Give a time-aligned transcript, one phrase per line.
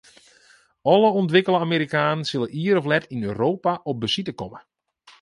[0.93, 4.59] Alle ûntwikkele Amerikanen sille ier of let yn Europa op besite komme.